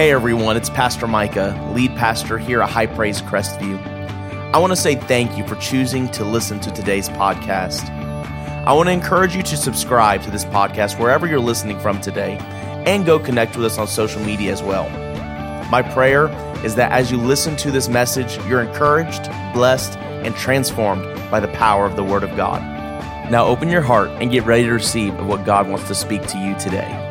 [0.00, 3.78] Hey everyone, it's Pastor Micah, lead pastor here at High Praise Crestview.
[4.50, 7.86] I want to say thank you for choosing to listen to today's podcast.
[8.66, 12.38] I want to encourage you to subscribe to this podcast wherever you're listening from today
[12.86, 14.88] and go connect with us on social media as well.
[15.68, 16.28] My prayer
[16.64, 21.48] is that as you listen to this message, you're encouraged, blessed, and transformed by the
[21.48, 22.62] power of the Word of God.
[23.30, 26.38] Now open your heart and get ready to receive what God wants to speak to
[26.38, 27.09] you today.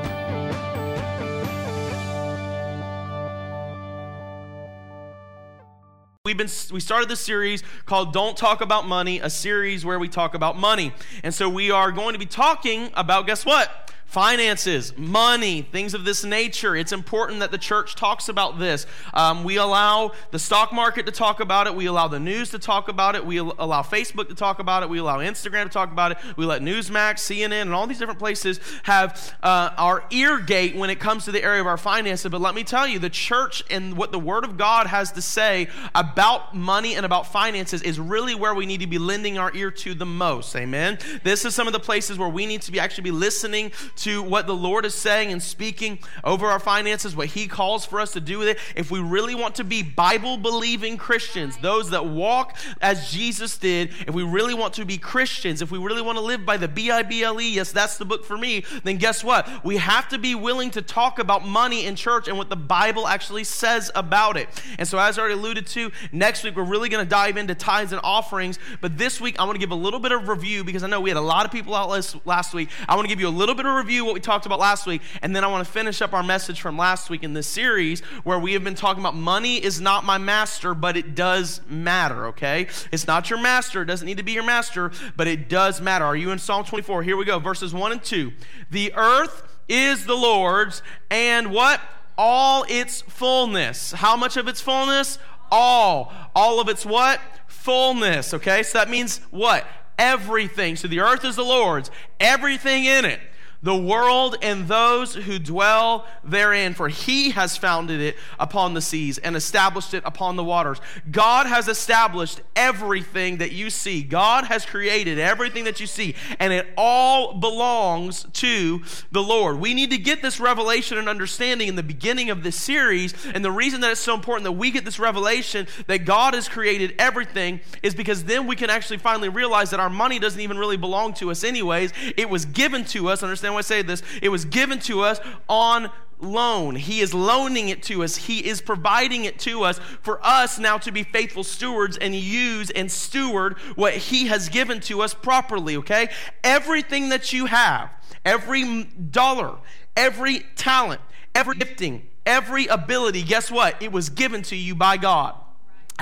[6.50, 10.34] Been we started this series called Don't Talk About Money, a series where we talk
[10.34, 10.94] about money.
[11.24, 13.92] And so we are going to be talking about guess what?
[14.10, 16.76] Finances, money, things of this nature.
[16.76, 18.88] It's important that the church talks about this.
[19.14, 21.76] Um, we allow the stock market to talk about it.
[21.76, 23.24] We allow the news to talk about it.
[23.24, 24.90] We allow Facebook to talk about it.
[24.90, 26.18] We allow Instagram to talk about it.
[26.38, 30.90] We let Newsmax, CNN, and all these different places have uh, our ear gate when
[30.90, 32.32] it comes to the area of our finances.
[32.32, 35.22] But let me tell you, the church and what the Word of God has to
[35.22, 39.54] say about money and about finances is really where we need to be lending our
[39.56, 40.56] ear to the most.
[40.56, 40.98] Amen.
[41.24, 43.72] This is some of the places where we need to be actually be listening
[44.04, 48.00] to what the Lord is saying and speaking over our finances, what He calls for
[48.00, 51.90] us to do with it, if we really want to be Bible believing Christians, those
[51.90, 56.02] that walk as Jesus did, if we really want to be Christians, if we really
[56.02, 58.38] want to live by the B I B L E, yes, that's the book for
[58.38, 59.48] me, then guess what?
[59.66, 63.08] We have to be willing to talk about money in church and what the Bible
[63.08, 64.48] actually says about it.
[64.78, 67.56] And so, as I already alluded to, next week we're really going to dive into
[67.56, 68.60] tithes and offerings.
[68.82, 71.02] But this week I want to give a little bit of review because I know
[71.02, 72.70] we had a lot of people out last, last week.
[72.88, 74.60] I want to give you a little bit of review review what we talked about
[74.60, 77.34] last week, and then I want to finish up our message from last week in
[77.34, 81.16] this series where we have been talking about money is not my master, but it
[81.16, 82.68] does matter, okay?
[82.92, 86.06] It's not your master, it doesn't need to be your master, but it does matter.
[86.06, 87.02] Are you in Psalm 24?
[87.02, 88.32] Here we go, verses 1 and 2.
[88.70, 91.82] The earth is the Lord's, and what?
[92.16, 93.94] All its fullness.
[93.94, 95.18] How much of its fullness?
[95.52, 96.14] All.
[96.36, 97.20] All of its what?
[97.48, 98.62] Fullness, okay?
[98.62, 99.66] So that means what?
[99.98, 100.76] Everything.
[100.76, 101.90] So the earth is the Lord's,
[102.20, 103.20] everything in it
[103.62, 109.18] the world and those who dwell therein, for he has founded it upon the seas
[109.18, 110.80] and established it upon the waters.
[111.12, 114.02] God has established everything that you see.
[114.02, 118.82] God has created everything that you see, and it all belongs to
[119.12, 119.60] the Lord.
[119.60, 123.44] We need to get this revelation and understanding in the beginning of this series, and
[123.44, 126.96] the reason that it's so important that we get this revelation that God has created
[126.98, 130.78] everything is because then we can actually finally realize that our money doesn't even really
[130.78, 131.92] belong to us, anyways.
[132.16, 134.04] It was given to us, understand understand why I say this.
[134.22, 136.76] It was given to us on loan.
[136.76, 138.16] He is loaning it to us.
[138.16, 142.70] He is providing it to us for us now to be faithful stewards and use
[142.72, 146.10] and steward what He has given to us properly, okay?
[146.44, 147.90] Everything that you have,
[148.26, 149.58] every dollar,
[149.96, 151.02] every talent,
[151.34, 153.82] every gifting, every ability, guess what?
[153.82, 155.36] It was given to you by God.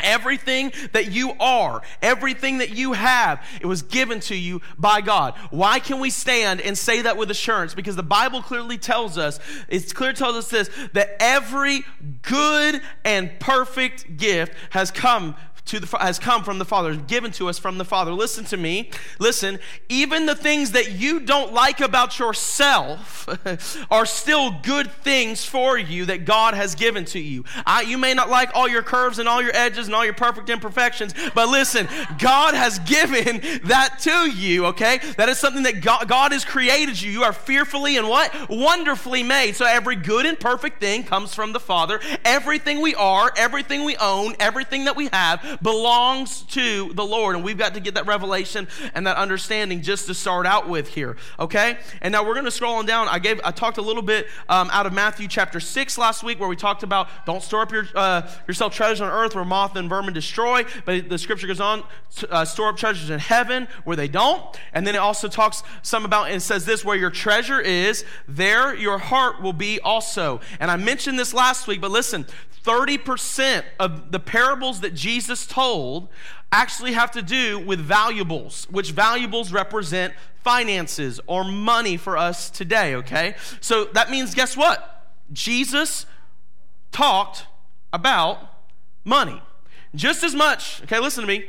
[0.04, 5.36] Everything that you are, everything that you have, it was given to you by God.
[5.50, 7.74] Why can we stand and say that with assurance?
[7.74, 11.84] Because the Bible clearly tells us, it clearly tells us this, that every
[12.22, 15.36] good and perfect gift has come
[15.68, 18.12] to the, has come from the Father, given to us from the Father.
[18.12, 18.90] Listen to me.
[19.20, 23.28] Listen, even the things that you don't like about yourself
[23.92, 27.44] are still good things for you that God has given to you.
[27.66, 30.14] I, you may not like all your curves and all your edges and all your
[30.14, 35.00] perfect imperfections, but listen, God has given that to you, okay?
[35.18, 37.12] That is something that God, God has created you.
[37.12, 38.50] You are fearfully and what?
[38.50, 39.56] Wonderfully made.
[39.56, 42.00] So every good and perfect thing comes from the Father.
[42.24, 47.36] Everything we are, everything we own, everything that we have belongs to the Lord.
[47.36, 50.90] And we've got to get that revelation and that understanding just to start out with
[50.90, 51.18] here.
[51.40, 51.78] Okay?
[52.02, 53.08] And now we're going to scroll on down.
[53.10, 56.40] I gave I talked a little bit um, out of Matthew chapter 6 last week
[56.40, 59.76] where we talked about don't store up your, uh, yourself treasures on earth where moth
[59.76, 60.66] and vermin destroy.
[60.86, 61.84] But the scripture goes on,
[62.30, 64.44] uh, store up treasures in heaven where they don't.
[64.74, 68.76] And then it also talks some about and says this where your treasure is, there
[68.76, 70.42] your heart will be also.
[70.60, 72.26] And I mentioned this last week, but listen,
[72.64, 76.10] 30% of the parables that Jesus told
[76.52, 80.14] actually have to do with valuables, which valuables represent
[80.44, 83.36] finances or money for us today, okay?
[83.60, 85.14] So that means, guess what?
[85.34, 86.06] Jesus
[86.92, 87.46] talked
[87.92, 88.40] about
[89.04, 89.42] money.
[89.96, 91.46] Just as much, okay, listen to me.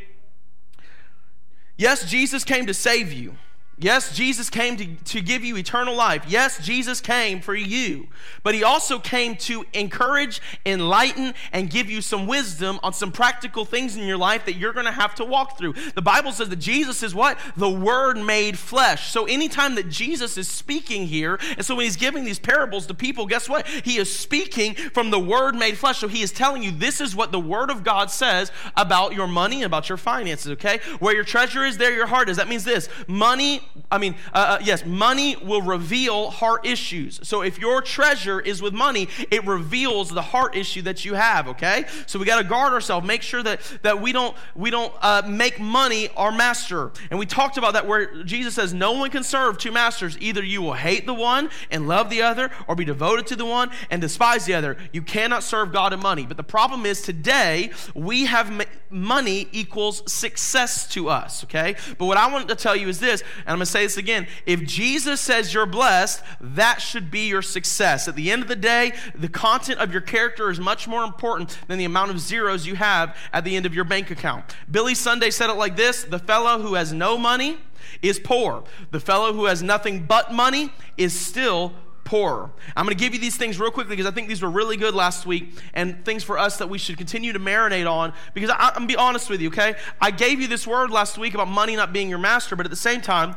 [1.77, 3.37] Yes, Jesus came to save you.
[3.81, 6.25] Yes, Jesus came to, to give you eternal life.
[6.27, 8.09] Yes, Jesus came for you.
[8.43, 13.65] But he also came to encourage, enlighten, and give you some wisdom on some practical
[13.65, 15.75] things in your life that you're going to have to walk through.
[15.95, 17.39] The Bible says that Jesus is what?
[17.57, 19.13] The Word made flesh.
[19.13, 22.95] So anytime that Jesus is speaking here, and so when he's giving these parables to
[22.95, 23.65] people, guess what?
[23.69, 25.99] He is speaking from the Word made flesh.
[25.99, 29.29] So he is telling you this is what the Word of God says about your
[29.29, 30.81] money, about your finances, okay?
[30.99, 32.39] Where your treasure is, there your heart is.
[32.39, 37.21] That means this money I mean, uh, uh, yes, money will reveal heart issues.
[37.23, 41.49] So if your treasure is with money, it reveals the heart issue that you have.
[41.49, 43.07] Okay, so we got to guard ourselves.
[43.07, 46.93] Make sure that that we don't we don't uh, make money our master.
[47.11, 50.17] And we talked about that where Jesus says, "No one can serve two masters.
[50.21, 53.47] Either you will hate the one and love the other, or be devoted to the
[53.47, 54.77] one and despise the other.
[54.93, 60.11] You cannot serve God and money." But the problem is today we have money equals
[60.11, 61.45] success to us.
[61.45, 63.83] Okay, but what I want to tell you is this, and I'm going to say
[63.83, 64.29] this again.
[64.47, 68.07] If Jesus says you're blessed, that should be your success.
[68.07, 71.59] At the end of the day, the content of your character is much more important
[71.67, 74.55] than the amount of zeros you have at the end of your bank account.
[74.71, 77.59] Billy Sunday said it like this The fellow who has no money
[78.01, 78.63] is poor,
[78.93, 81.73] the fellow who has nothing but money is still
[82.09, 82.51] poorer.
[82.75, 84.79] I'm going to give you these things real quickly because I think these were really
[84.79, 88.15] good last week and things for us that we should continue to marinate on.
[88.33, 89.75] Because I, am going to be honest with you, okay?
[90.01, 92.71] I gave you this word last week about money not being your master, but at
[92.71, 93.37] the same time,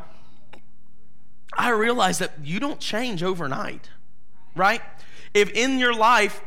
[1.61, 3.87] I realize that you don't change overnight,
[4.55, 4.81] right?
[5.35, 6.41] If in your life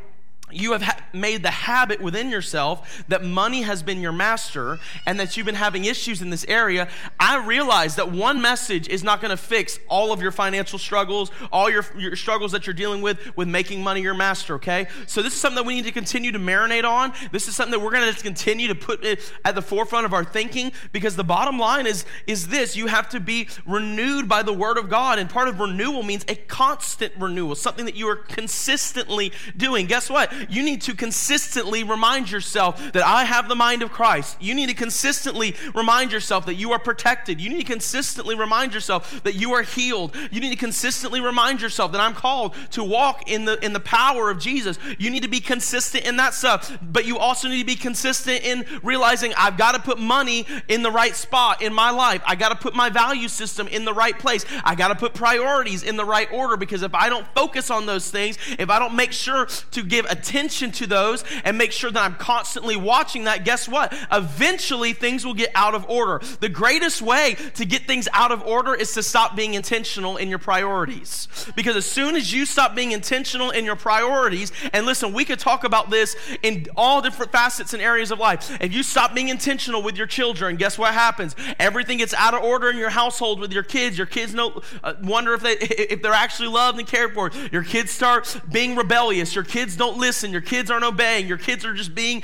[0.54, 5.18] you have ha- made the habit within yourself that money has been your master and
[5.20, 9.20] that you've been having issues in this area, I realize that one message is not
[9.20, 13.02] going to fix all of your financial struggles, all your, your struggles that you're dealing
[13.02, 14.86] with with making money your master, okay?
[15.06, 17.12] So this is something that we need to continue to marinate on.
[17.32, 19.04] This is something that we're going to continue to put
[19.44, 23.08] at the forefront of our thinking because the bottom line is, is this you have
[23.10, 25.18] to be renewed by the word of God.
[25.18, 29.86] And part of renewal means a constant renewal, something that you are consistently doing.
[29.86, 30.32] Guess what?
[30.50, 34.36] You need to consistently remind yourself that I have the mind of Christ.
[34.40, 37.40] You need to consistently remind yourself that you are protected.
[37.40, 40.14] You need to consistently remind yourself that you are healed.
[40.30, 43.80] You need to consistently remind yourself that I'm called to walk in the in the
[43.80, 44.78] power of Jesus.
[44.98, 48.44] You need to be consistent in that stuff, but you also need to be consistent
[48.44, 52.22] in realizing I've got to put money in the right spot in my life.
[52.26, 54.44] I got to put my value system in the right place.
[54.64, 57.86] I got to put priorities in the right order because if I don't focus on
[57.86, 61.70] those things, if I don't make sure to give attention attention to those and make
[61.70, 63.94] sure that I'm constantly watching that, guess what?
[64.10, 66.24] Eventually things will get out of order.
[66.40, 70.28] The greatest way to get things out of order is to stop being intentional in
[70.28, 71.28] your priorities.
[71.54, 75.38] Because as soon as you stop being intentional in your priorities, and listen, we could
[75.38, 78.56] talk about this in all different facets and areas of life.
[78.60, 81.36] If you stop being intentional with your children, guess what happens?
[81.58, 83.98] Everything gets out of order in your household with your kids.
[83.98, 87.30] Your kids know, uh, wonder if they if they're actually loved and cared for.
[87.52, 89.34] Your kids start being rebellious.
[89.34, 92.22] Your kids don't listen listen, your kids aren't obeying, your kids are just being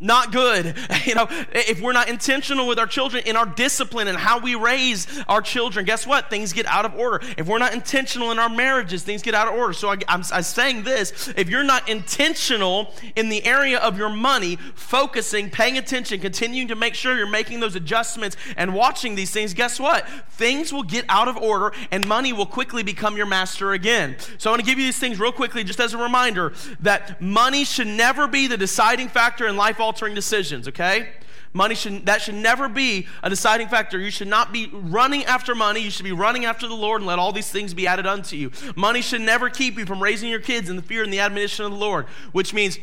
[0.00, 0.74] not good.
[1.10, 4.54] You know, if we're not intentional with our children in our discipline and how we
[4.54, 6.30] raise our children, guess what?
[6.30, 7.26] Things get out of order.
[7.38, 9.72] If we're not intentional in our marriages, things get out of order.
[9.72, 14.56] So I, am saying this if you're not intentional in the area of your money,
[14.74, 19.54] focusing, paying attention, continuing to make sure you're making those adjustments and watching these things,
[19.54, 20.06] guess what?
[20.32, 24.16] Things will get out of order and money will quickly become your master again.
[24.38, 27.20] So I want to give you these things real quickly just as a reminder that
[27.20, 31.08] money should never be the deciding factor in life altering decisions, okay?
[31.52, 33.98] Money should that should never be a deciding factor.
[33.98, 35.80] You should not be running after money.
[35.80, 38.36] You should be running after the Lord and let all these things be added unto
[38.36, 38.52] you.
[38.76, 41.64] Money should never keep you from raising your kids in the fear and the admonition
[41.64, 42.78] of the Lord, which means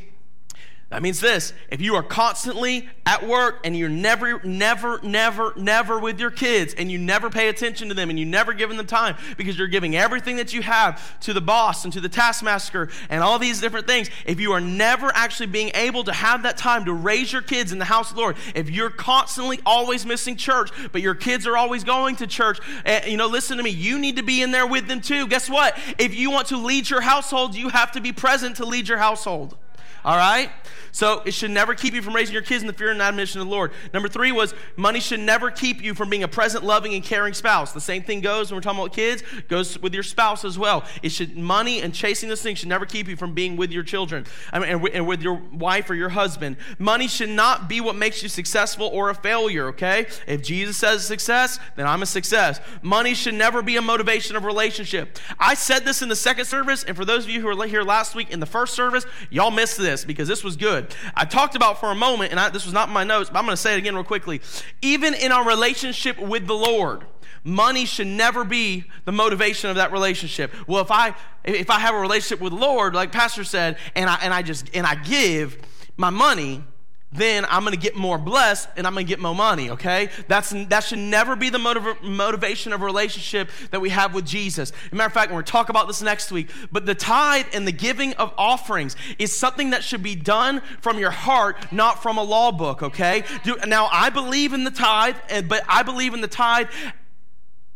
[0.90, 6.00] that means this if you are constantly at work and you're never, never, never, never
[6.00, 8.78] with your kids and you never pay attention to them and you never give them
[8.78, 12.08] the time because you're giving everything that you have to the boss and to the
[12.08, 16.44] taskmaster and all these different things, if you are never actually being able to have
[16.44, 19.60] that time to raise your kids in the house of the Lord, if you're constantly
[19.66, 23.28] always missing church, but your kids are always going to church, and, eh, you know,
[23.28, 25.28] listen to me, you need to be in there with them too.
[25.28, 25.78] Guess what?
[25.98, 29.00] If you want to lead your household, you have to be present to lead your
[29.00, 29.58] household.
[30.04, 30.50] All right?
[30.98, 33.40] So it should never keep you from raising your kids in the fear and admonition
[33.40, 33.72] of the Lord.
[33.94, 37.36] Number three was money should never keep you from being a present, loving, and caring
[37.36, 37.72] spouse.
[37.72, 40.86] The same thing goes when we're talking about kids, goes with your spouse as well.
[41.04, 43.84] It should money and chasing this thing should never keep you from being with your
[43.84, 46.58] children I mean, and, with your wife or your husband.
[46.80, 50.08] Money should not be what makes you successful or a failure, okay?
[50.26, 52.60] If Jesus says success, then I'm a success.
[52.82, 55.20] Money should never be a motivation of relationship.
[55.40, 57.84] I said this in the second service, and for those of you who were here
[57.84, 60.94] last week in the first service, y'all missed this this because this was good.
[61.16, 63.40] I talked about for a moment, and I, this was not in my notes, but
[63.40, 64.42] I'm going to say it again real quickly.
[64.82, 67.06] Even in our relationship with the Lord,
[67.44, 70.54] money should never be the motivation of that relationship.
[70.68, 74.10] Well, if I if I have a relationship with the Lord, like Pastor said, and
[74.10, 75.58] I and I just and I give
[75.96, 76.64] my money,
[77.12, 80.10] then I'm going to get more blessed and I'm going to get more money, okay?
[80.28, 84.26] That's, that should never be the motiv- motivation of a relationship that we have with
[84.26, 84.74] Jesus.
[84.92, 87.66] Matter of fact, we're going to talk about this next week, but the tithe and
[87.66, 92.18] the giving of offerings is something that should be done from your heart, not from
[92.18, 93.24] a law book, okay?
[93.44, 96.68] Do, now, I believe in the tithe, and but I believe in the tithe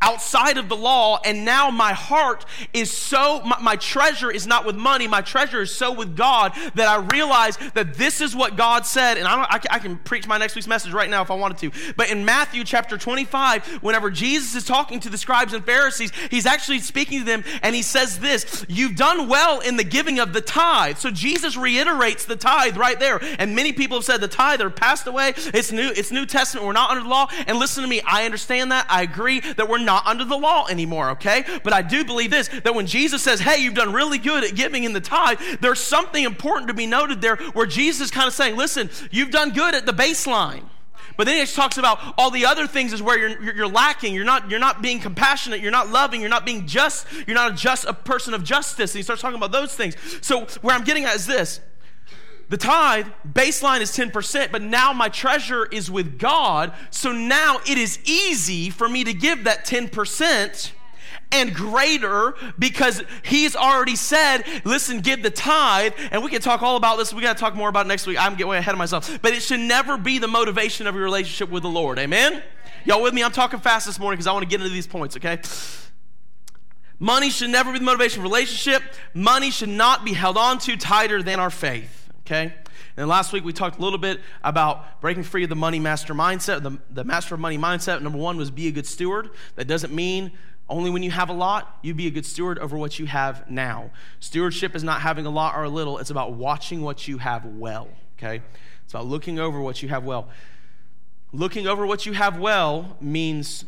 [0.01, 4.65] outside of the law and now my heart is so my, my, treasure is not
[4.65, 8.55] with money my treasure is so with god that i realize that this is what
[8.55, 11.31] god said and i, I, I can preach my next week's message right now if
[11.31, 15.53] i wanted to but in matthew chapter 25 whenever jesus is talking to the scribes
[15.53, 19.77] and pharisees he's actually speaking to them and he says this you've done well in
[19.77, 20.97] the giving of the tithe.
[20.97, 24.69] So jesus reiterates the tithe right there and many people have said the tithe are
[24.69, 25.33] passed away.
[25.35, 27.27] It's new it's new testament we're not under the law.
[27.47, 30.37] And listen to me i understand that i agree that we're not not under the
[30.37, 31.43] law anymore, okay?
[31.63, 34.55] But I do believe this that when Jesus says, hey, you've done really good at
[34.55, 38.27] giving in the tithe, there's something important to be noted there where Jesus is kind
[38.27, 40.63] of saying, listen, you've done good at the baseline.
[41.17, 44.13] But then he talks about all the other things is where you're, you're, lacking.
[44.13, 45.59] You're not, you're not being compassionate.
[45.59, 46.21] You're not loving.
[46.21, 47.05] You're not being just.
[47.27, 48.93] You're not a just a person of justice.
[48.93, 49.95] And he starts talking about those things.
[50.21, 51.59] So where I'm getting at is this.
[52.51, 56.73] The tithe baseline is 10%, but now my treasure is with God.
[56.89, 60.71] So now it is easy for me to give that 10%
[61.31, 65.93] and greater because he's already said, listen, give the tithe.
[66.11, 67.13] And we can talk all about this.
[67.13, 68.17] We got to talk more about next week.
[68.19, 69.21] I'm getting way ahead of myself.
[69.21, 71.99] But it should never be the motivation of your relationship with the Lord.
[71.99, 72.43] Amen?
[72.83, 73.23] Y'all with me?
[73.23, 75.39] I'm talking fast this morning because I want to get into these points, okay?
[76.99, 78.83] Money should never be the motivation of relationship.
[79.13, 82.00] Money should not be held on to tighter than our faith
[82.31, 82.53] okay?
[82.95, 86.13] And last week we talked a little bit about breaking free of the money master
[86.13, 88.01] mindset, the, the master of money mindset.
[88.01, 89.29] Number one was be a good steward.
[89.55, 90.31] That doesn't mean
[90.69, 93.49] only when you have a lot, you be a good steward over what you have
[93.49, 93.91] now.
[94.21, 97.43] Stewardship is not having a lot or a little, it's about watching what you have
[97.45, 98.41] well, okay?
[98.85, 100.29] It's about looking over what you have well.
[101.33, 103.65] Looking over what you have well means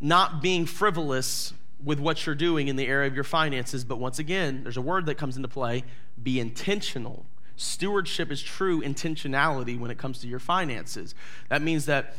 [0.00, 3.84] not being frivolous with what you're doing in the area of your finances.
[3.84, 5.84] But once again, there's a word that comes into play
[6.20, 7.26] be intentional.
[7.56, 11.14] Stewardship is true intentionality when it comes to your finances.
[11.48, 12.14] That means that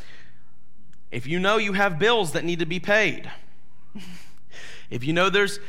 [1.11, 3.31] if you know you have bills that need to be paid,
[4.89, 5.59] if you know there's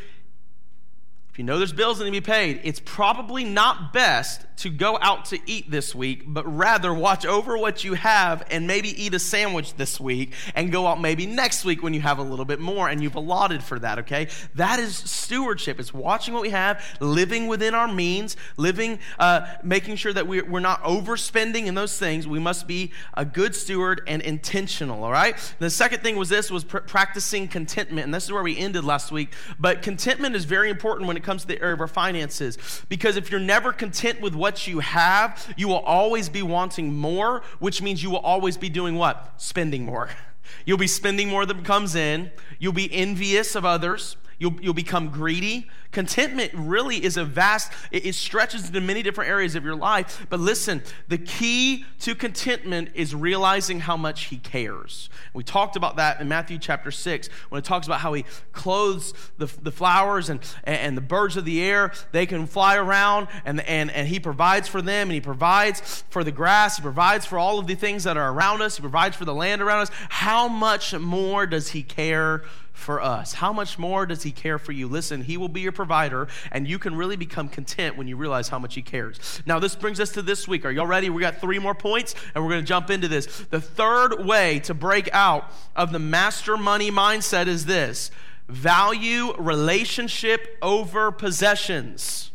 [1.41, 4.99] you know there's bills that need to be paid, it's probably not best to go
[5.01, 9.15] out to eat this week, but rather watch over what you have and maybe eat
[9.15, 12.45] a sandwich this week and go out maybe next week when you have a little
[12.45, 14.29] bit more and you've allotted for that, okay?
[14.57, 15.81] That is stewardship.
[15.81, 20.61] It's watching what we have, living within our means, living, uh, making sure that we're,
[20.61, 22.29] not overspending in those things.
[22.29, 25.39] We must be a good steward and intentional, all right?
[25.59, 28.05] The second thing was this, was pr- practicing contentment.
[28.05, 29.33] And this is where we ended last week.
[29.59, 32.59] But contentment is very important when it comes to the area of our finances
[32.89, 37.43] because if you're never content with what you have, you will always be wanting more,
[37.59, 39.35] which means you will always be doing what?
[39.37, 40.11] Spending more.
[40.67, 42.33] You'll be spending more than comes in.
[42.59, 44.17] You'll be envious of others.
[44.41, 45.69] You'll, you'll become greedy.
[45.93, 50.27] Contentment really is a vast, it, it stretches into many different areas of your life.
[50.31, 55.11] But listen, the key to contentment is realizing how much He cares.
[55.35, 59.13] We talked about that in Matthew chapter 6 when it talks about how He clothes
[59.37, 61.93] the, the flowers and, and the birds of the air.
[62.13, 66.25] They can fly around and, and, and He provides for them and He provides for
[66.25, 66.79] the grass.
[66.79, 68.77] He provides for all of the things that are around us.
[68.77, 69.91] He provides for the land around us.
[70.09, 72.43] How much more does He care
[72.81, 73.35] for us.
[73.35, 74.89] How much more does He care for you?
[74.89, 78.49] Listen, He will be your provider, and you can really become content when you realize
[78.49, 79.43] how much He cares.
[79.47, 80.65] Now, this brings us to this week.
[80.65, 81.11] Are y'all ready?
[81.11, 83.27] We got three more points, and we're going to jump into this.
[83.51, 88.11] The third way to break out of the master money mindset is this
[88.49, 92.31] value relationship over possessions.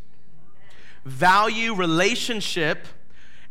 [1.03, 2.87] Value relationship.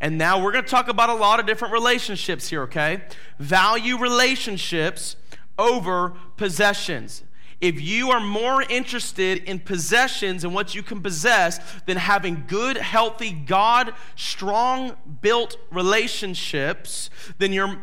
[0.01, 3.03] And now we're going to talk about a lot of different relationships here, okay?
[3.39, 5.17] Value relationships
[5.59, 7.23] over possessions.
[7.61, 12.77] If you are more interested in possessions and what you can possess than having good,
[12.77, 17.79] healthy, God strong built relationships, then your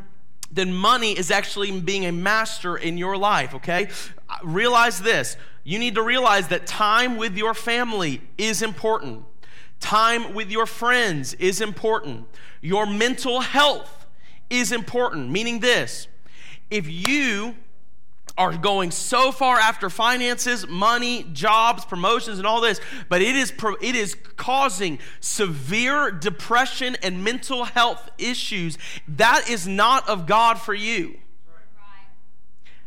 [0.51, 3.87] then money is actually being a master in your life, okay?
[4.43, 5.37] Realize this.
[5.63, 9.23] You need to realize that time with your family is important.
[9.79, 12.27] Time with your friends is important.
[12.61, 14.05] Your mental health
[14.49, 16.07] is important, meaning this
[16.71, 17.55] if you
[18.37, 23.53] are going so far after finances, money, jobs, promotions, and all this, but it is,
[23.81, 28.77] it is causing severe depression and mental health issues.
[29.07, 31.20] That is not of God for you.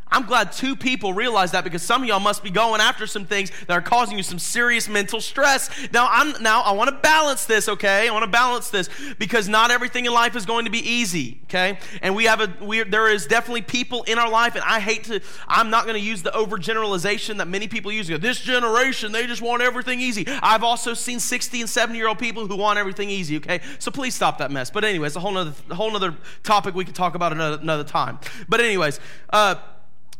[0.08, 3.24] I'm glad two people realize that because some of y'all must be going after some
[3.24, 5.70] things that are causing you some serious mental stress.
[5.92, 8.08] Now, I'm now I want to balance this, okay?
[8.08, 11.40] I want to balance this because not everything in life is going to be easy,
[11.44, 11.78] okay?
[12.02, 15.04] And we have a we there is definitely people in our life, and I hate
[15.04, 18.06] to I'm not going to use the overgeneralization that many people use.
[18.06, 20.26] This generation, they just want everything easy.
[20.28, 23.60] I've also seen 60 and 70 year old people who want everything easy, okay?
[23.78, 24.70] So please stop that mess.
[24.70, 28.18] But anyways, a whole nother whole nother topic we could talk about another another time.
[28.48, 29.56] But anyways, uh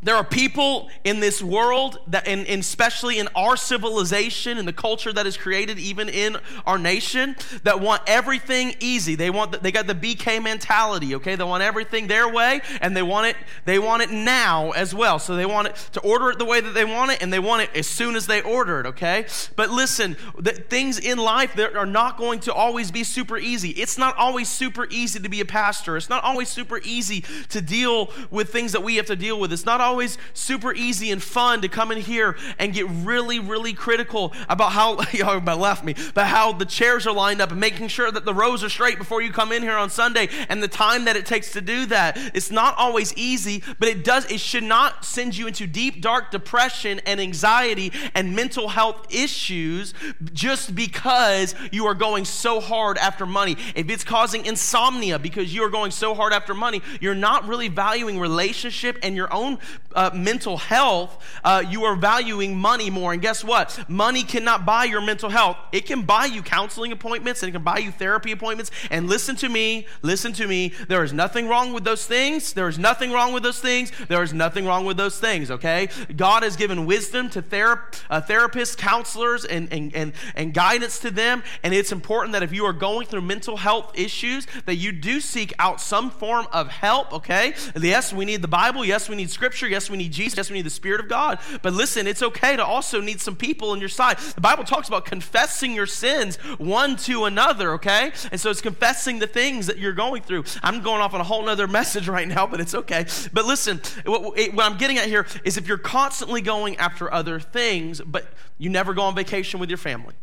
[0.04, 4.72] there are people in this world that, and, and, especially in our civilization and the
[4.72, 9.14] culture that is created even in our nation, that want everything easy.
[9.14, 11.14] They want, they got the BK mentality.
[11.14, 14.94] Okay, they want everything their way, and they want it, they want it now as
[14.94, 15.18] well.
[15.18, 17.38] So they want it to order it the way that they want it, and they
[17.38, 18.86] want it as soon as they order it.
[18.86, 23.38] Okay, but listen, the, things in life that are not going to always be super
[23.38, 23.70] easy.
[23.70, 25.96] It's not always super easy to be a pastor.
[25.96, 29.50] It's not always super easy to deal with things that we have to deal with.
[29.50, 33.38] It's not always always super easy and fun to come in here and get really,
[33.38, 37.52] really critical about how, y'all about left me, but how the chairs are lined up
[37.52, 40.28] and making sure that the rows are straight before you come in here on Sunday
[40.48, 42.18] and the time that it takes to do that.
[42.34, 46.32] It's not always easy, but it does, it should not send you into deep, dark
[46.32, 49.94] depression and anxiety and mental health issues
[50.32, 53.56] just because you are going so hard after money.
[53.76, 57.68] If it's causing insomnia because you are going so hard after money, you're not really
[57.68, 59.58] valuing relationship and your own
[59.94, 63.12] uh, mental health, uh, you are valuing money more.
[63.12, 63.88] And guess what?
[63.88, 65.56] Money cannot buy your mental health.
[65.72, 68.70] It can buy you counseling appointments and it can buy you therapy appointments.
[68.90, 70.72] And listen to me, listen to me.
[70.88, 72.52] There is nothing wrong with those things.
[72.52, 73.92] There is nothing wrong with those things.
[74.08, 75.88] There is nothing wrong with those things, okay?
[76.16, 81.10] God has given wisdom to ther- uh, therapists, counselors, and, and, and, and guidance to
[81.10, 81.42] them.
[81.62, 85.20] And it's important that if you are going through mental health issues, that you do
[85.20, 87.54] seek out some form of help, okay?
[87.80, 88.84] Yes, we need the Bible.
[88.84, 89.30] Yes, we need
[89.64, 89.74] scripture.
[89.74, 90.36] Yes, we need Jesus.
[90.36, 91.38] Yes, we need the Spirit of God.
[91.62, 94.18] But listen, it's okay to also need some people on your side.
[94.18, 98.12] The Bible talks about confessing your sins one to another, okay?
[98.30, 100.44] And so it's confessing the things that you're going through.
[100.62, 103.06] I'm going off on a whole other message right now, but it's okay.
[103.32, 107.40] But listen, what, what I'm getting at here is if you're constantly going after other
[107.40, 108.26] things, but
[108.58, 110.14] you never go on vacation with your family,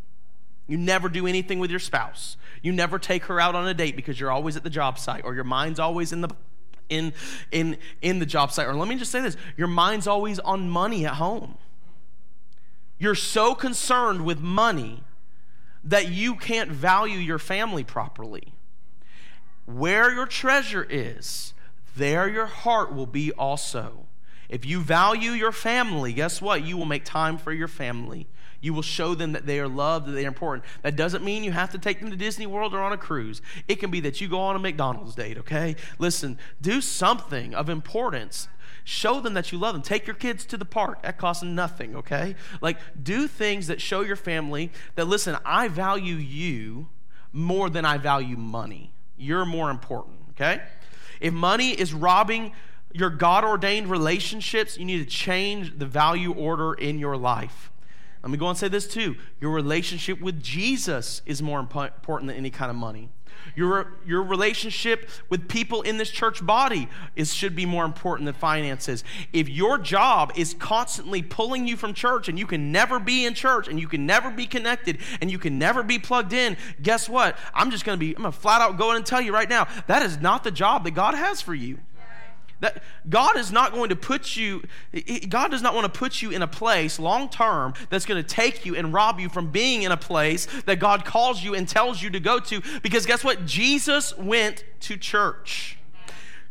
[0.67, 2.37] you never do anything with your spouse.
[2.61, 5.25] You never take her out on a date because you're always at the job site
[5.25, 6.29] or your mind's always in the
[6.91, 7.13] in,
[7.51, 8.67] in, in the job site.
[8.67, 11.57] Or let me just say this your mind's always on money at home.
[12.99, 15.03] You're so concerned with money
[15.83, 18.53] that you can't value your family properly.
[19.65, 21.53] Where your treasure is,
[21.95, 24.05] there your heart will be also.
[24.49, 26.63] If you value your family, guess what?
[26.63, 28.27] You will make time for your family.
[28.61, 30.63] You will show them that they are loved, that they are important.
[30.83, 33.41] That doesn't mean you have to take them to Disney World or on a cruise.
[33.67, 35.75] It can be that you go on a McDonald's date, okay?
[35.97, 38.47] Listen, do something of importance.
[38.83, 39.81] Show them that you love them.
[39.81, 41.03] Take your kids to the park.
[41.03, 42.35] That costs nothing, okay?
[42.61, 46.87] Like, do things that show your family that, listen, I value you
[47.33, 48.91] more than I value money.
[49.17, 50.61] You're more important, okay?
[51.19, 52.53] If money is robbing
[52.93, 57.71] your God ordained relationships, you need to change the value order in your life.
[58.23, 59.15] Let me go and say this too.
[59.39, 63.09] Your relationship with Jesus is more important than any kind of money.
[63.55, 68.35] Your, your relationship with people in this church body is, should be more important than
[68.35, 69.03] finances.
[69.33, 73.33] If your job is constantly pulling you from church and you can never be in
[73.33, 77.09] church and you can never be connected and you can never be plugged in, guess
[77.09, 77.37] what?
[77.53, 79.33] I'm just going to be, I'm going to flat out go in and tell you
[79.33, 81.79] right now that is not the job that God has for you.
[82.61, 84.63] That God is not going to put you,
[85.27, 88.27] God does not want to put you in a place long term that's going to
[88.27, 91.67] take you and rob you from being in a place that God calls you and
[91.67, 92.61] tells you to go to.
[92.81, 93.45] Because guess what?
[93.45, 95.77] Jesus went to church.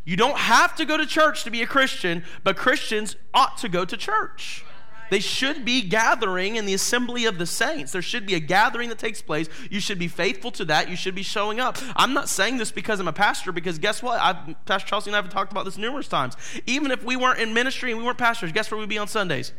[0.04, 3.68] You don't have to go to church to be a Christian, but Christians ought to
[3.68, 4.64] go to church.
[5.10, 7.92] They should be gathering in the assembly of the saints.
[7.92, 9.48] There should be a gathering that takes place.
[9.70, 10.88] You should be faithful to that.
[10.88, 11.78] You should be showing up.
[11.96, 14.20] I'm not saying this because I'm a pastor, because guess what?
[14.20, 16.36] I've, Pastor Chelsea and I have talked about this numerous times.
[16.66, 19.08] Even if we weren't in ministry and we weren't pastors, guess where we'd be on
[19.08, 19.52] Sundays?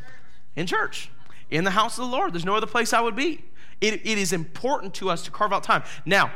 [0.55, 1.11] In church,
[1.49, 2.33] in the house of the Lord.
[2.33, 3.43] There's no other place I would be.
[3.81, 5.83] It, it is important to us to carve out time.
[6.05, 6.31] Now,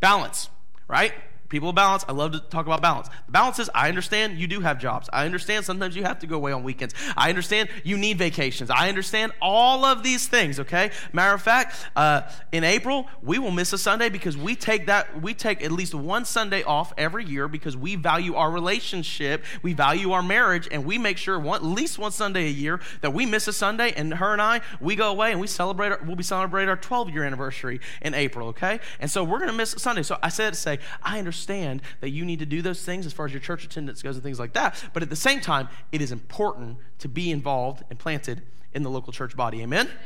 [0.00, 0.48] balance,
[0.86, 1.12] right?
[1.50, 3.08] People of balance, I love to talk about balance.
[3.26, 5.10] The balance is I understand you do have jobs.
[5.12, 6.94] I understand sometimes you have to go away on weekends.
[7.16, 8.70] I understand you need vacations.
[8.70, 10.92] I understand all of these things, okay?
[11.12, 15.20] Matter of fact, uh, in April, we will miss a Sunday because we take that,
[15.20, 19.72] we take at least one Sunday off every year because we value our relationship, we
[19.72, 23.12] value our marriage, and we make sure one, at least one Sunday a year that
[23.12, 26.00] we miss a Sunday and her and I, we go away and we celebrate, our,
[26.06, 28.78] we'll be celebrating our 12 year anniversary in April, okay?
[29.00, 30.04] And so we're going to miss a Sunday.
[30.04, 33.06] So I said to say, I understand understand that you need to do those things
[33.06, 34.82] as far as your church attendance goes and things like that.
[34.92, 38.42] But at the same time, it is important to be involved and planted
[38.74, 39.62] in the local church body.
[39.62, 39.86] Amen?
[39.86, 39.96] Amen.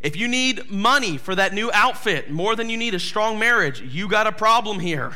[0.00, 3.80] If you need money for that new outfit more than you need a strong marriage,
[3.80, 5.12] you got a problem here.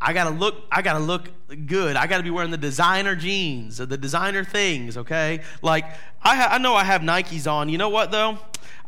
[0.00, 1.30] I gotta look, I gotta look
[1.66, 1.96] good.
[1.96, 5.40] I gotta be wearing the designer jeans, the designer things, okay?
[5.60, 5.84] Like,
[6.22, 7.68] I, ha- I know I have Nikes on.
[7.68, 8.38] You know what, though?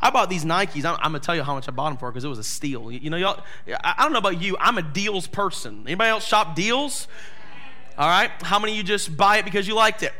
[0.00, 0.84] I bought these Nikes.
[0.84, 2.90] I'm, gonna tell you how much I bought them for because it was a steal.
[2.90, 3.42] You, know, y'all.
[3.68, 4.56] I, I don't know about you.
[4.58, 5.82] I'm a deals person.
[5.86, 7.06] Anybody else shop deals?
[7.96, 8.30] All right.
[8.42, 10.12] How many of you just buy it because you liked it?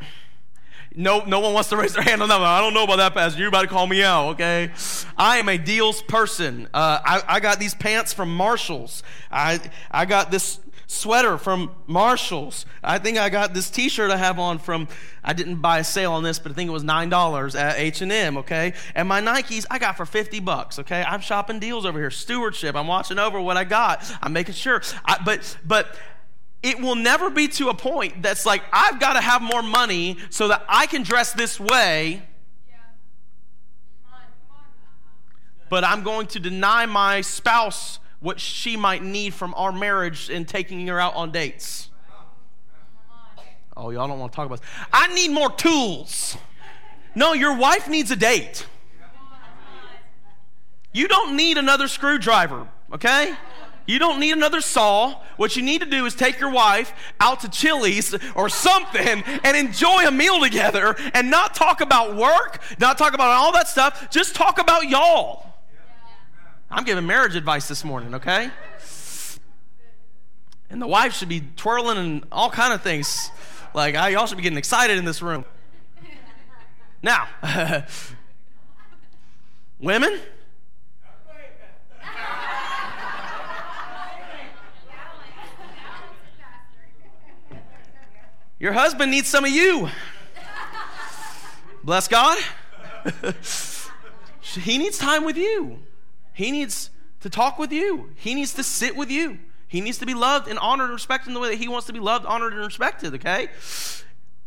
[0.95, 2.49] No, no one wants to raise their hand on that one.
[2.49, 3.39] I don't know about that, Pastor.
[3.39, 4.71] You're about to call me out, okay?
[5.17, 6.69] I am a deals person.
[6.73, 9.03] Uh, I, I got these pants from Marshalls.
[9.31, 9.59] I,
[9.91, 10.61] I got this
[10.93, 12.67] sweater from Marshalls.
[12.83, 14.89] I think I got this T-shirt I have on from.
[15.25, 17.79] I didn't buy a sale on this, but I think it was nine dollars at
[17.79, 18.37] H and M.
[18.39, 20.79] Okay, and my Nikes I got for fifty bucks.
[20.79, 22.11] Okay, I'm shopping deals over here.
[22.11, 22.77] Stewardship.
[22.77, 24.05] I'm watching over what I got.
[24.23, 24.83] I'm making sure.
[25.05, 25.97] I, but but
[26.63, 30.19] it will never be to a point that's like I've got to have more money
[30.31, 32.23] so that I can dress this way.
[35.69, 40.45] But I'm going to deny my spouse what she might need from our marriage in
[40.45, 41.91] taking her out on dates.
[43.77, 44.71] Oh, y'all don't want to talk about this.
[44.93, 46.37] I need more tools.
[47.15, 48.67] No, your wife needs a date.
[50.93, 53.35] You don't need another screwdriver, okay?
[53.87, 55.21] You don't need another saw.
[55.37, 59.57] What you need to do is take your wife out to Chili's or something and
[59.57, 64.11] enjoy a meal together and not talk about work, not talk about all that stuff.
[64.11, 65.52] Just talk about y'all.
[66.75, 68.51] I'm giving marriage advice this morning, okay?
[70.71, 73.31] And the wife should be twirling and all kind of things.
[73.75, 75.45] Like, I, y'all should be getting excited in this room.
[77.03, 77.29] Now,
[79.81, 80.19] women,
[88.59, 89.91] your husband needs some of you.
[91.85, 92.39] Bless God.
[94.41, 95.81] he needs time with you.
[96.33, 96.91] He needs
[97.21, 99.39] to talk with you, He needs to sit with you.
[99.69, 101.87] He needs to be loved and honored and respected in the way that He wants
[101.87, 103.49] to be loved, honored, and respected, okay?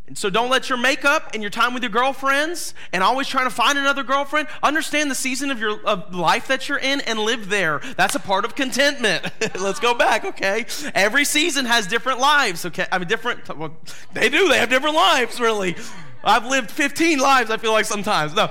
[0.06, 3.46] And so don't let your makeup and your time with your girlfriends and always trying
[3.46, 7.18] to find another girlfriend understand the season of your of life that you're in and
[7.18, 7.80] live there.
[7.96, 9.24] That's a part of contentment.
[9.60, 10.66] Let's go back, okay?
[10.94, 12.86] Every season has different lives, okay?
[12.92, 13.76] I mean different well,
[14.12, 15.74] they do, they have different lives really.
[16.22, 18.32] I've lived 15 lives I feel like sometimes.
[18.32, 18.48] No.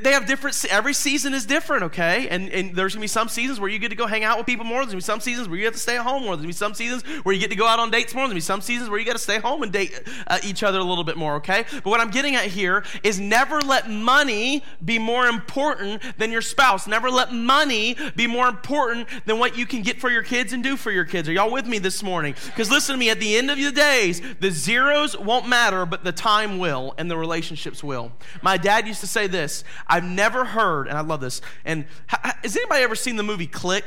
[0.00, 2.26] They have different, every season is different, okay?
[2.28, 4.46] And, and there's gonna be some seasons where you get to go hang out with
[4.46, 4.78] people more.
[4.78, 6.34] There's gonna be some seasons where you have to stay at home more.
[6.34, 8.22] There's gonna be some seasons where you get to go out on dates more.
[8.22, 10.78] There's gonna be some seasons where you gotta stay home and date uh, each other
[10.78, 11.66] a little bit more, okay?
[11.70, 16.42] But what I'm getting at here is never let money be more important than your
[16.42, 16.86] spouse.
[16.86, 20.62] Never let money be more important than what you can get for your kids and
[20.62, 21.28] do for your kids.
[21.28, 22.34] Are y'all with me this morning?
[22.46, 26.02] Because listen to me, at the end of the days, the zeros won't matter, but
[26.02, 28.12] the time will and the relationships will.
[28.40, 31.40] My dad used to say this I've never heard, and I love this.
[31.64, 33.84] And has anybody ever seen the movie Click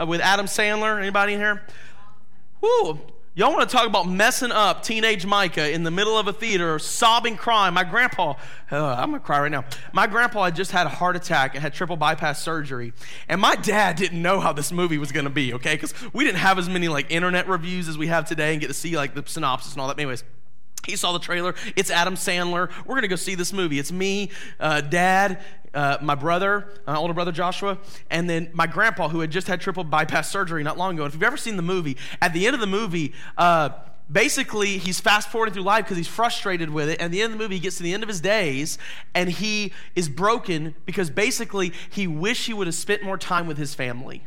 [0.00, 0.98] uh, with Adam Sandler?
[0.98, 1.62] Anybody in here?
[2.60, 3.00] Whoo,
[3.36, 6.78] Y'all want to talk about messing up teenage Micah in the middle of a theater,
[6.78, 7.74] sobbing, crying.
[7.74, 8.34] My grandpa,
[8.70, 9.64] uh, I'm going to cry right now.
[9.92, 12.92] My grandpa had just had a heart attack and had triple bypass surgery.
[13.28, 15.74] And my dad didn't know how this movie was going to be, okay?
[15.74, 18.68] Because we didn't have as many like internet reviews as we have today and get
[18.68, 19.98] to see like the synopsis and all that.
[19.98, 20.22] Anyways,
[20.86, 21.54] he saw the trailer.
[21.76, 22.70] It's Adam Sandler.
[22.86, 23.78] We're going to go see this movie.
[23.78, 25.42] It's me, uh, dad,
[25.74, 27.78] uh, my brother, uh, older brother Joshua,
[28.10, 31.04] and then my grandpa, who had just had triple bypass surgery not long ago.
[31.04, 33.70] And if you've ever seen the movie, at the end of the movie, uh,
[34.10, 37.00] basically he's fast forwarding through life because he's frustrated with it.
[37.00, 38.78] And at the end of the movie, he gets to the end of his days
[39.14, 43.58] and he is broken because basically he wished he would have spent more time with
[43.58, 44.24] his family.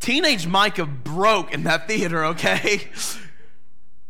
[0.00, 2.88] Teenage Micah broke in that theater, okay?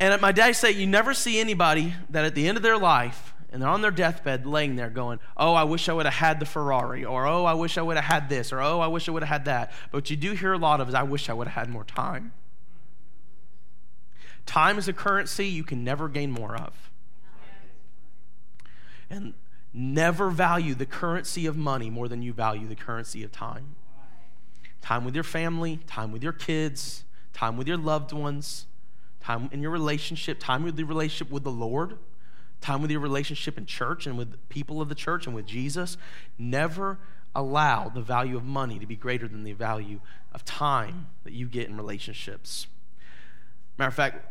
[0.00, 3.34] And my dad say, you never see anybody that at the end of their life,
[3.52, 6.40] and they're on their deathbed laying there going, oh, I wish I would have had
[6.40, 9.08] the Ferrari, or oh, I wish I would have had this, or oh, I wish
[9.08, 9.72] I would have had that.
[9.90, 11.70] But what you do hear a lot of is, I wish I would have had
[11.70, 12.32] more time.
[14.46, 16.90] Time is a currency you can never gain more of.
[19.10, 19.34] And
[19.74, 23.76] never value the currency of money more than you value the currency of time.
[24.80, 28.66] time with your family, time with your kids, time with your loved ones,
[29.20, 31.98] time in your relationship, time with the relationship with the Lord,
[32.60, 35.96] time with your relationship in church and with people of the church and with Jesus.
[36.38, 36.98] Never
[37.34, 40.00] allow the value of money to be greater than the value
[40.32, 42.66] of time that you get in relationships.
[43.78, 44.26] Matter of fact,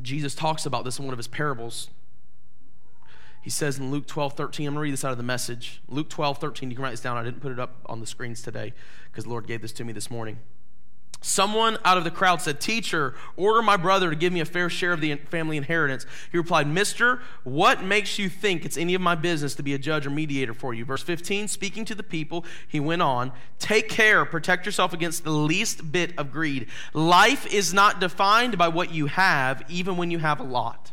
[0.00, 1.90] Jesus talks about this in one of his parables.
[3.40, 5.82] He says in Luke 12, 13, I'm going to read this out of the message.
[5.88, 7.16] Luke 12, 13, you can write this down.
[7.16, 8.72] I didn't put it up on the screens today
[9.10, 10.38] because the Lord gave this to me this morning.
[11.22, 14.68] Someone out of the crowd said, Teacher, order my brother to give me a fair
[14.68, 16.04] share of the family inheritance.
[16.30, 19.78] He replied, Mister, what makes you think it's any of my business to be a
[19.78, 20.84] judge or mediator for you?
[20.84, 25.30] Verse 15, speaking to the people, he went on, Take care, protect yourself against the
[25.30, 26.66] least bit of greed.
[26.92, 30.92] Life is not defined by what you have, even when you have a lot.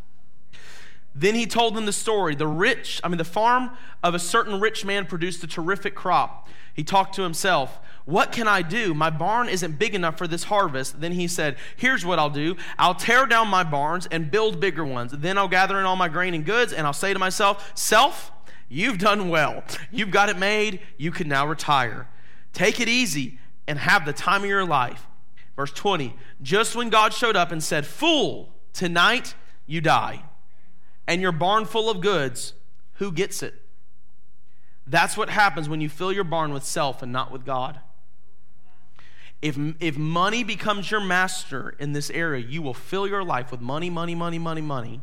[1.15, 2.35] Then he told them the story.
[2.35, 3.71] The rich, I mean, the farm
[4.03, 6.47] of a certain rich man produced a terrific crop.
[6.79, 7.77] He talked to himself.
[8.05, 8.93] What can I do?
[8.93, 11.01] My barn isn't big enough for this harvest.
[11.01, 14.85] Then he said, Here's what I'll do I'll tear down my barns and build bigger
[14.85, 15.11] ones.
[15.11, 18.31] Then I'll gather in all my grain and goods, and I'll say to myself, Self,
[18.69, 19.61] you've done well.
[19.91, 20.79] You've got it made.
[20.95, 22.07] You can now retire.
[22.53, 25.05] Take it easy and have the time of your life.
[25.57, 29.35] Verse 20 Just when God showed up and said, Fool, tonight
[29.67, 30.23] you die,
[31.05, 32.53] and your barn full of goods,
[32.93, 33.61] who gets it?
[34.89, 37.79] That's what happens when you fill your barn with self and not with God.
[39.41, 43.61] If, if money becomes your master in this area, you will fill your life with
[43.61, 45.01] money, money, money, money, money,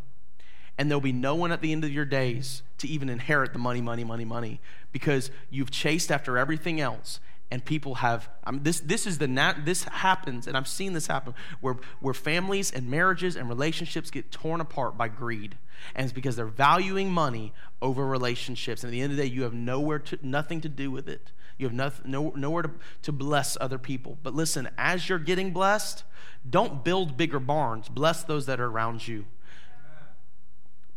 [0.77, 3.59] and there'll be no one at the end of your days to even inherit the
[3.59, 4.61] money, money, money, money,
[4.93, 7.21] because you've chased after everything else.
[7.51, 8.81] And people have I mean, this.
[8.81, 12.91] This is the nat, this happens, and I've seen this happen where where families and
[12.91, 15.57] marriages and relationships get torn apart by greed,
[15.95, 18.83] and it's because they're valuing money over relationships.
[18.83, 21.09] And at the end of the day, you have nowhere to nothing to do with
[21.09, 21.31] it.
[21.59, 22.71] You have nothing, no, nowhere to,
[23.03, 24.19] to bless other people.
[24.23, 26.05] But listen, as you're getting blessed,
[26.49, 27.89] don't build bigger barns.
[27.89, 29.25] Bless those that are around you.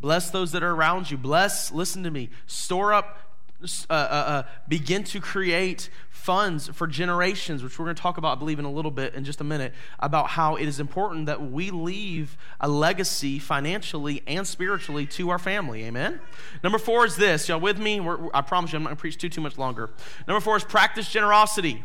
[0.01, 1.17] Bless those that are around you.
[1.17, 3.19] Bless, listen to me, store up,
[3.61, 8.37] uh, uh, uh, begin to create funds for generations, which we're going to talk about,
[8.37, 11.25] I believe, in a little bit in just a minute, about how it is important
[11.25, 15.83] that we leave a legacy financially and spiritually to our family.
[15.83, 16.21] Amen?
[16.63, 17.49] Number four is this.
[17.49, 17.99] Y'all with me?
[17.99, 19.89] We're, I promise you, I'm not going to preach too, too much longer.
[20.27, 21.83] Number four is practice generosity.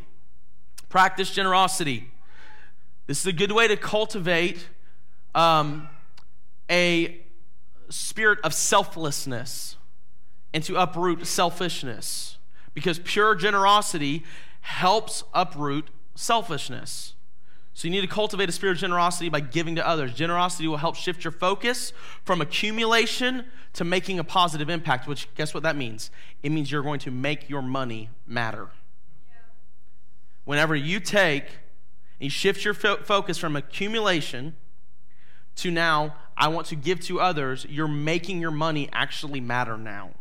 [0.88, 2.08] Practice generosity.
[3.06, 4.64] This is a good way to cultivate
[5.34, 5.88] um,
[6.70, 7.20] a
[7.88, 9.76] spirit of selflessness
[10.54, 12.38] and to uproot selfishness
[12.74, 14.24] because pure generosity
[14.60, 17.14] helps uproot selfishness.
[17.74, 20.14] So you need to cultivate a spirit of generosity by giving to others.
[20.14, 21.92] Generosity will help shift your focus
[22.24, 26.12] from accumulation to making a positive impact, which guess what that means?
[26.44, 28.68] It means you're going to make your money matter.
[30.44, 31.46] Whenever you take
[32.20, 34.54] and you shift your fo- focus from accumulation
[35.56, 40.12] to now, I want to give to others, you're making your money actually matter now.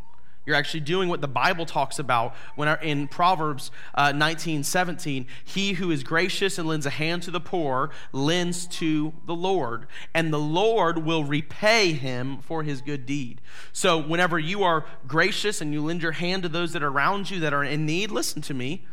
[0.46, 5.26] You're actually doing what the Bible talks about when our, in Proverbs uh, 19, 17.
[5.44, 9.88] He who is gracious and lends a hand to the poor lends to the Lord,
[10.14, 13.40] and the Lord will repay him for his good deed.
[13.72, 17.30] So, whenever you are gracious and you lend your hand to those that are around
[17.30, 18.86] you that are in need, listen to me.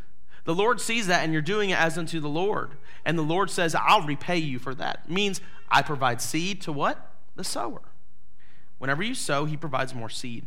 [0.44, 2.72] The Lord sees that, and you're doing it as unto the Lord.
[3.04, 5.10] And the Lord says, I'll repay you for that.
[5.10, 7.12] Means I provide seed to what?
[7.36, 7.82] The sower.
[8.78, 10.46] Whenever you sow, he provides more seed.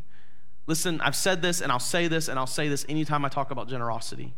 [0.65, 3.51] Listen, I've said this and I'll say this and I'll say this anytime I talk
[3.51, 4.33] about generosity.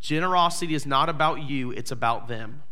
[0.00, 2.62] Generosity is not about you, it's about them.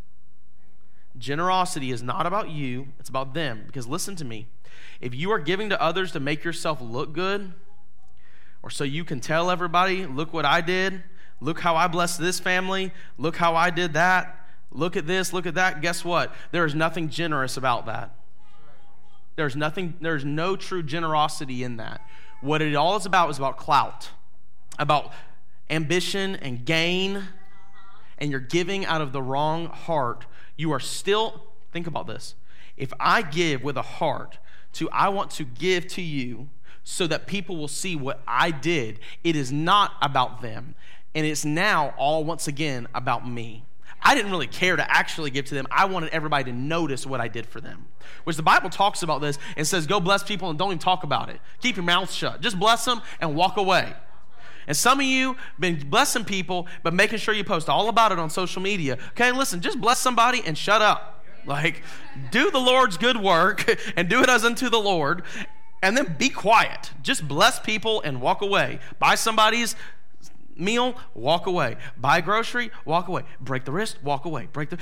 [1.17, 3.65] Generosity is not about you, it's about them.
[3.67, 4.47] Because listen to me
[5.01, 7.53] if you are giving to others to make yourself look good,
[8.63, 11.03] or so you can tell everybody, look what I did,
[11.41, 15.47] look how I blessed this family, look how I did that, look at this, look
[15.47, 16.35] at that, guess what?
[16.53, 18.17] There is nothing generous about that.
[19.37, 22.01] There's nothing, there's no true generosity in that.
[22.41, 24.11] What it all is about is about clout,
[24.79, 25.13] about
[25.71, 27.25] ambition and gain,
[28.19, 30.27] and you're giving out of the wrong heart.
[30.57, 31.43] You are still,
[31.73, 32.35] think about this.
[32.77, 34.39] If I give with a heart
[34.75, 36.49] to, I want to give to you
[36.83, 40.75] so that people will see what I did, it is not about them.
[41.15, 43.65] And it's now all once again about me.
[44.03, 45.67] I didn't really care to actually give to them.
[45.71, 47.87] I wanted everybody to notice what I did for them.
[48.25, 51.05] Which the Bible talks about this and says, go bless people and don't even talk
[51.05, 51.41] about it.
[51.61, 52.41] Keep your mouth shut.
[52.41, 53.95] Just bless them and walk away.
[54.67, 58.19] And some of you been blessing people, but making sure you post all about it
[58.19, 58.99] on social media.
[59.11, 61.25] Okay, listen, just bless somebody and shut up.
[61.47, 61.83] Like,
[62.31, 65.23] do the Lord's good work and do it as unto the Lord,
[65.83, 66.93] and then be quiet.
[67.03, 68.79] Just bless people and walk away.
[68.99, 69.77] Buy somebody's
[70.57, 71.77] meal, walk away.
[71.99, 73.23] Buy grocery, walk away.
[73.41, 74.49] Break the wrist, walk away.
[74.53, 74.79] Break the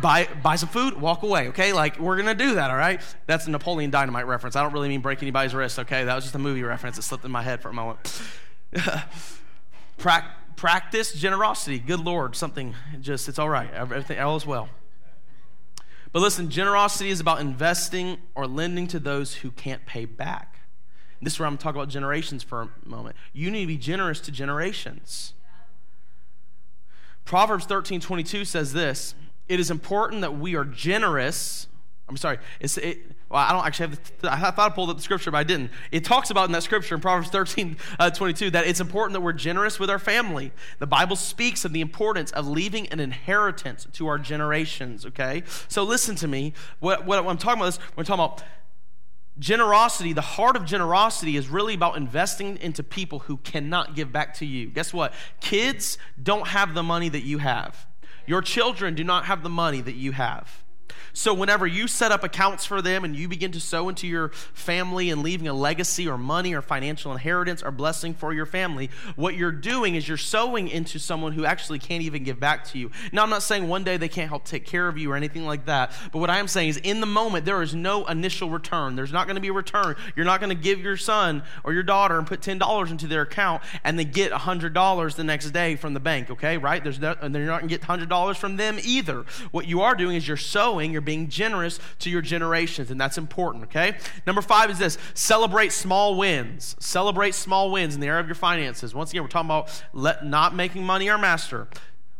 [0.00, 1.48] buy buy some food, walk away.
[1.48, 2.70] Okay, like we're gonna do that.
[2.70, 3.00] All right.
[3.26, 4.56] That's a Napoleon Dynamite reference.
[4.56, 5.78] I don't really mean break anybody's wrist.
[5.78, 6.98] Okay, that was just a movie reference.
[6.98, 8.22] It slipped in my head for a moment.
[9.98, 11.78] pra- practice generosity.
[11.78, 13.72] Good Lord, something just it's all right.
[13.72, 14.68] Everything all is well.
[16.12, 20.57] But listen, generosity is about investing or lending to those who can't pay back.
[21.20, 23.16] This is where I'm talking about generations for a moment.
[23.32, 25.34] You need to be generous to generations.
[27.24, 29.14] Proverbs 13 22 says this
[29.48, 31.66] It is important that we are generous.
[32.08, 34.96] I'm sorry, it's, it, well, I don't actually have the, I thought I pulled up
[34.96, 35.70] the scripture, but I didn't.
[35.92, 39.20] It talks about in that scripture in Proverbs 13 uh, 22 that it's important that
[39.20, 40.52] we're generous with our family.
[40.78, 45.42] The Bible speaks of the importance of leaving an inheritance to our generations, okay?
[45.68, 46.54] So listen to me.
[46.80, 48.42] What, what I'm talking about is, we're talking about
[49.38, 54.34] Generosity, the heart of generosity is really about investing into people who cannot give back
[54.34, 54.66] to you.
[54.66, 55.14] Guess what?
[55.40, 57.86] Kids don't have the money that you have.
[58.26, 60.64] Your children do not have the money that you have.
[61.12, 64.28] So, whenever you set up accounts for them and you begin to sow into your
[64.28, 68.90] family and leaving a legacy or money or financial inheritance or blessing for your family,
[69.16, 72.78] what you're doing is you're sowing into someone who actually can't even give back to
[72.78, 72.90] you.
[73.12, 75.46] Now, I'm not saying one day they can't help take care of you or anything
[75.46, 78.50] like that, but what I am saying is in the moment, there is no initial
[78.50, 78.96] return.
[78.96, 79.96] There's not going to be a return.
[80.16, 83.22] You're not going to give your son or your daughter and put $10 into their
[83.22, 86.58] account and then get $100 the next day from the bank, okay?
[86.58, 86.82] Right?
[86.82, 89.24] There's no, and they're not going to get $100 from them either.
[89.50, 93.18] What you are doing is you're sowing you're being generous to your generations, and that's
[93.18, 93.96] important, okay?
[94.26, 96.76] Number five is this celebrate small wins.
[96.78, 98.94] Celebrate small wins in the area of your finances.
[98.94, 101.68] Once again, we're talking about let, not making money our master.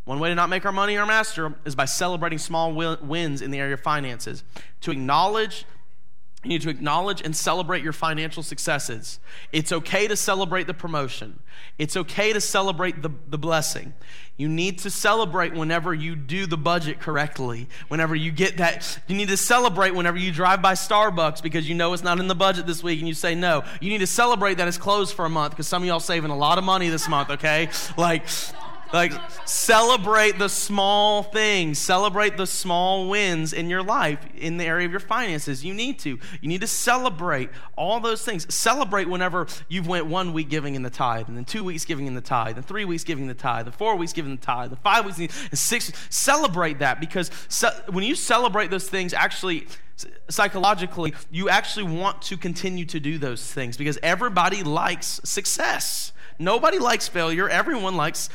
[0.04, 3.50] One way to not make our money our master is by celebrating small wins in
[3.50, 4.42] the area of finances.
[4.80, 5.66] To acknowledge
[6.44, 9.18] you need to acknowledge and celebrate your financial successes.
[9.52, 11.40] It's okay to celebrate the promotion.
[11.78, 13.92] It's okay to celebrate the, the blessing.
[14.36, 17.68] You need to celebrate whenever you do the budget correctly.
[17.88, 21.74] Whenever you get that, you need to celebrate whenever you drive by Starbucks because you
[21.74, 23.64] know it's not in the budget this week and you say no.
[23.80, 26.30] You need to celebrate that it's closed for a month because some of y'all saving
[26.30, 27.68] a lot of money this month, okay?
[27.96, 28.26] Like,
[28.92, 29.12] like,
[29.44, 31.78] celebrate the small things.
[31.78, 35.64] Celebrate the small wins in your life, in the area of your finances.
[35.64, 36.18] You need to.
[36.40, 38.52] You need to celebrate all those things.
[38.54, 42.06] Celebrate whenever you've went one week giving in the tithe, and then two weeks giving
[42.06, 44.70] in the tithe, and three weeks giving the tithe, and four weeks giving the tithe,
[44.70, 45.92] and five weeks, and six.
[46.10, 47.30] Celebrate that because
[47.90, 49.66] when you celebrate those things, actually,
[50.28, 56.12] psychologically, you actually want to continue to do those things because everybody likes success.
[56.38, 57.48] Nobody likes failure.
[57.48, 58.30] Everyone likes.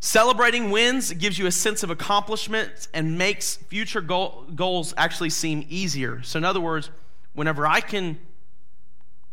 [0.00, 5.66] Celebrating wins gives you a sense of accomplishment and makes future goal, goals actually seem
[5.68, 6.22] easier.
[6.22, 6.90] So, in other words,
[7.34, 8.18] whenever I can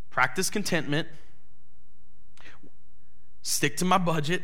[0.09, 1.07] practice contentment,
[3.43, 4.41] stick to my budget,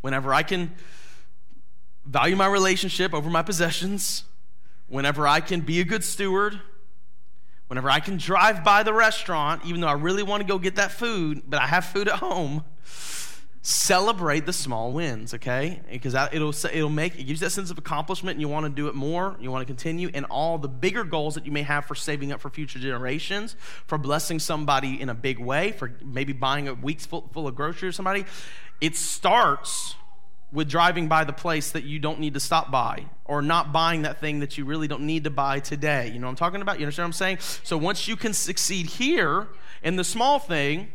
[0.00, 0.72] whenever I can
[2.06, 4.24] value my relationship over my possessions,
[4.88, 6.58] whenever I can be a good steward,
[7.68, 10.76] whenever I can drive by the restaurant, even though I really want to go get
[10.76, 12.64] that food, but I have food at home
[13.62, 15.80] celebrate the small wins okay?
[15.90, 18.70] Because it'll it'll make it gives you that sense of accomplishment and you want to
[18.70, 21.62] do it more you want to continue and all the bigger goals that you may
[21.62, 25.92] have for saving up for future generations for blessing somebody in a big way for
[26.02, 28.24] maybe buying a week's full, full of groceries or somebody
[28.80, 29.94] it starts
[30.52, 34.02] with driving by the place that you don't need to stop by or not buying
[34.02, 36.08] that thing that you really don't need to buy today.
[36.08, 36.80] You know what i'm talking about?
[36.80, 37.38] You understand what i'm saying?
[37.62, 39.48] So once you can succeed here
[39.82, 40.88] in the small thing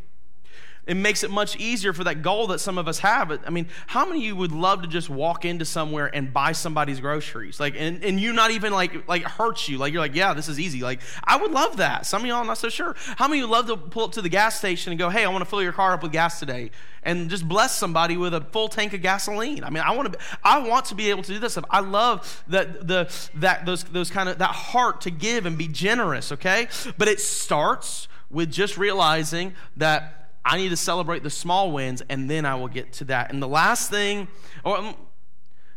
[0.88, 3.32] it makes it much easier for that goal that some of us have.
[3.45, 6.52] I mean, how many of you would love to just walk into somewhere and buy
[6.52, 7.60] somebody's groceries?
[7.60, 9.78] Like, and, and you not even like, like hurts you.
[9.80, 10.82] Like, you're like, yeah, this is easy.
[10.82, 12.06] Like, I would love that.
[12.06, 12.95] Some of y'all not so sure.
[13.17, 15.26] How many of you love to pull up to the gas station and go, hey,
[15.26, 16.69] I want to fill your car up with gas today?
[17.02, 19.63] And just bless somebody with a full tank of gasoline.
[19.63, 21.65] I mean, I want to, I want to be able to do this stuff.
[21.69, 25.67] I love that, the, that, those, those kind of, that heart to give and be
[25.67, 26.67] generous, okay?
[26.98, 32.29] But it starts with just realizing that I need to celebrate the small wins, and
[32.29, 33.34] then I will get to that.
[33.34, 34.27] And the last thing,
[34.63, 34.95] or um,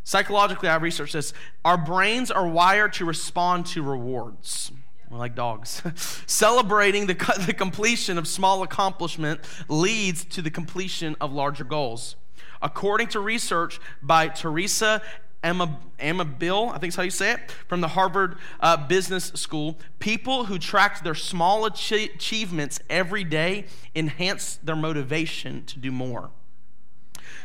[0.05, 1.33] psychologically, I have researched this.
[1.65, 4.71] Our brains are wired to respond to rewards.
[5.11, 5.83] We're like dogs.
[6.27, 7.15] Celebrating the,
[7.47, 12.17] the completion of small accomplishment leads to the completion of larger goals.
[12.61, 15.01] According to research by Teresa
[15.43, 19.79] Emma, Bill, I think is how you say it, from the Harvard uh, Business School.
[19.99, 26.31] People who tracked their small achievements every day enhanced their motivation to do more.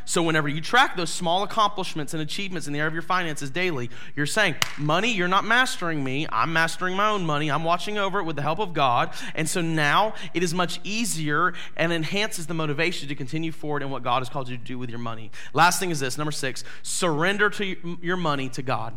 [0.04, 3.50] So, whenever you track those small accomplishments and achievements in the area of your finances
[3.50, 6.26] daily, you're saying, Money, you're not mastering me.
[6.30, 7.50] I'm mastering my own money.
[7.50, 9.12] I'm watching over it with the help of God.
[9.34, 13.90] And so now it is much easier and enhances the motivation to continue forward in
[13.90, 15.30] what God has called you to do with your money.
[15.52, 18.96] Last thing is this number six surrender to your money to God.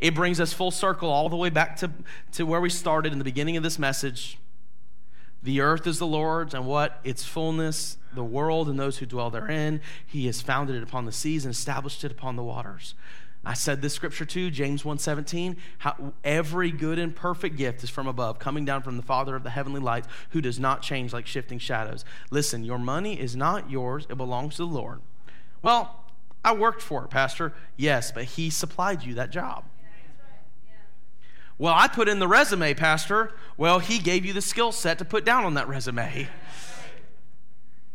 [0.00, 1.90] It brings us full circle all the way back to,
[2.32, 4.38] to where we started in the beginning of this message.
[5.44, 6.98] The earth is the Lord's and what?
[7.04, 9.80] Its fullness the world and those who dwell therein.
[10.06, 12.94] He has founded it upon the seas and established it upon the waters.
[13.46, 18.06] I said this scripture too, James 1:17, how every good and perfect gift is from
[18.06, 21.26] above, coming down from the Father of the heavenly lights, who does not change like
[21.26, 22.06] shifting shadows.
[22.30, 25.02] Listen, your money is not yours, it belongs to the Lord.
[25.60, 26.04] Well,
[26.42, 27.52] I worked for it, pastor.
[27.76, 29.64] Yes, but he supplied you that job.
[31.58, 33.32] Well, I put in the resume, pastor.
[33.56, 36.28] Well, he gave you the skill set to put down on that resume.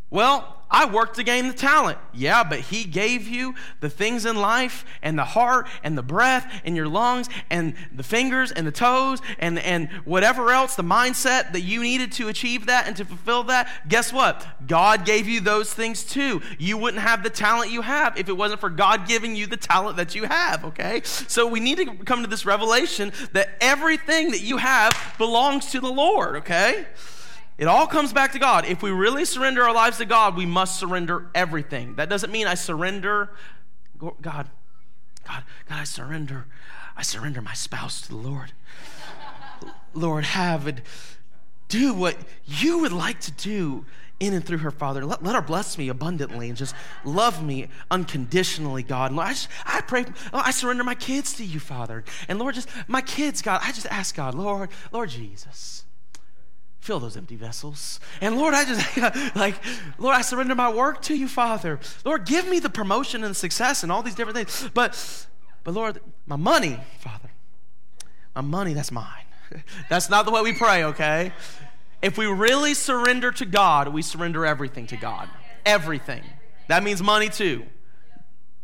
[0.08, 1.98] Well, I worked to gain the talent.
[2.12, 6.62] Yeah, but He gave you the things in life and the heart and the breath
[6.64, 11.52] and your lungs and the fingers and the toes and, and whatever else, the mindset
[11.52, 13.68] that you needed to achieve that and to fulfill that.
[13.88, 14.46] Guess what?
[14.66, 16.40] God gave you those things too.
[16.58, 19.56] You wouldn't have the talent you have if it wasn't for God giving you the
[19.56, 21.00] talent that you have, okay?
[21.04, 25.80] So we need to come to this revelation that everything that you have belongs to
[25.80, 26.86] the Lord, okay?
[27.60, 28.64] It all comes back to God.
[28.64, 31.96] If we really surrender our lives to God, we must surrender everything.
[31.96, 33.34] That doesn't mean I surrender
[33.98, 34.48] God, God,
[35.26, 36.46] God, I surrender.
[36.96, 38.52] I surrender my spouse to the Lord.
[39.92, 40.80] Lord, have it
[41.68, 43.84] do what you would like to do
[44.20, 45.04] in and through her, Father.
[45.04, 49.12] Let, let her bless me abundantly and just love me unconditionally, God.
[49.12, 52.04] Lord, I, just, I pray, I surrender my kids to you, Father.
[52.26, 55.79] And Lord, just my kids, God, I just ask God, Lord, Lord Jesus,
[56.80, 58.00] fill those empty vessels.
[58.20, 58.96] And Lord, I just,
[59.36, 59.54] like,
[59.98, 61.78] Lord, I surrender my work to you, Father.
[62.04, 64.70] Lord, give me the promotion and success and all these different things.
[64.72, 65.26] But,
[65.62, 67.30] but Lord, my money, Father,
[68.34, 69.24] my money, that's mine.
[69.88, 71.32] that's not the way we pray, okay?
[72.00, 75.28] If we really surrender to God, we surrender everything to God.
[75.66, 76.22] Everything.
[76.68, 77.64] That means money too.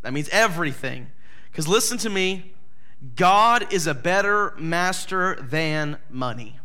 [0.03, 1.09] That means everything.
[1.51, 2.55] Because listen to me,
[3.15, 6.59] God is a better master than money.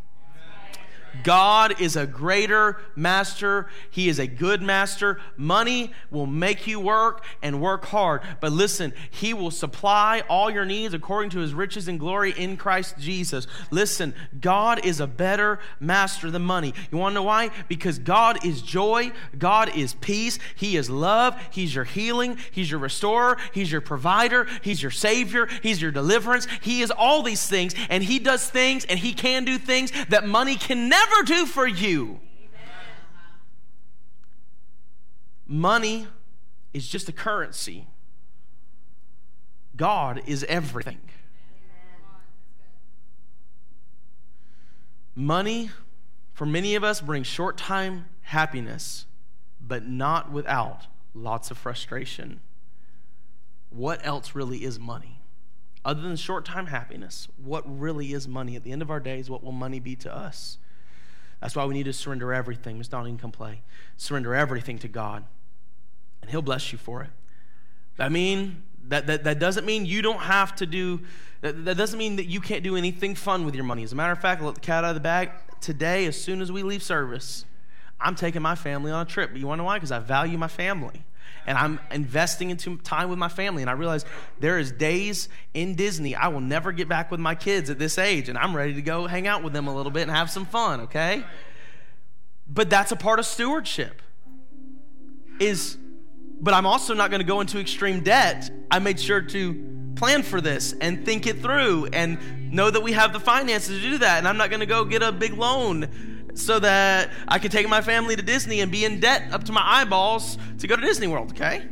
[1.22, 3.68] God is a greater master.
[3.90, 5.20] He is a good master.
[5.36, 8.22] Money will make you work and work hard.
[8.40, 12.56] But listen, He will supply all your needs according to His riches and glory in
[12.56, 13.46] Christ Jesus.
[13.70, 16.74] Listen, God is a better master than money.
[16.90, 17.50] You want to know why?
[17.68, 22.80] Because God is joy, God is peace, He is love, He's your healing, He's your
[22.80, 26.46] restorer, He's your provider, He's your Savior, He's your deliverance.
[26.62, 30.26] He is all these things, and He does things and He can do things that
[30.26, 32.20] money can never never do for you.
[35.46, 36.06] Money
[36.72, 37.86] is just a currency.
[39.76, 41.00] God is everything.
[45.14, 45.70] Money,
[46.32, 49.04] for many of us, brings short time happiness,
[49.60, 52.40] but not without lots of frustration.
[53.68, 55.20] What else really is money?
[55.84, 58.56] Other than short time happiness, what really is money?
[58.56, 60.58] At the end of our days, what will money be to us?
[61.42, 62.78] That's why we need to surrender everything.
[62.78, 63.62] Miss Donnie come play.
[63.96, 65.24] Surrender everything to God,
[66.22, 67.10] and He'll bless you for it.
[67.98, 71.00] I mean, that, that, that doesn't mean you don't have to do,
[71.40, 73.82] that, that doesn't mean that you can't do anything fun with your money.
[73.82, 75.30] As a matter of fact, let the cat out of the bag.
[75.60, 77.44] Today, as soon as we leave service,
[78.00, 79.30] I'm taking my family on a trip.
[79.32, 79.76] But you want to know why?
[79.76, 81.04] Because I value my family
[81.46, 83.62] and I'm investing into time with my family.
[83.62, 84.04] And I realize
[84.40, 87.98] there is days in Disney I will never get back with my kids at this
[87.98, 90.30] age, and I'm ready to go hang out with them a little bit and have
[90.30, 91.24] some fun, okay?
[92.48, 94.02] But that's a part of stewardship.
[95.40, 95.76] Is
[96.40, 98.50] but I'm also not going to go into extreme debt.
[98.70, 102.92] I made sure to plan for this and think it through and know that we
[102.92, 104.18] have the finances to do that.
[104.18, 107.68] And I'm not going to go get a big loan so that I could take
[107.68, 110.82] my family to Disney and be in debt up to my eyeballs to go to
[110.82, 111.66] Disney World, okay?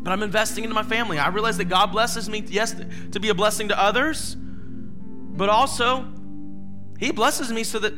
[0.00, 1.18] But I'm investing into my family.
[1.18, 2.74] I realize that God blesses me, yes,
[3.12, 6.06] to be a blessing to others, but also
[6.98, 7.94] He blesses me so that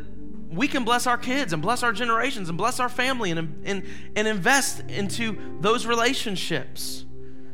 [0.51, 3.87] we can bless our kids and bless our generations and bless our family and, and,
[4.17, 7.05] and invest into those relationships.